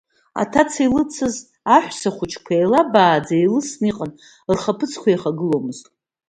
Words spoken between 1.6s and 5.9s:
аҳәсахәыҷқәа еилабааӡа еилысны иҟан, рхаԥыцқәа еихагыломызт.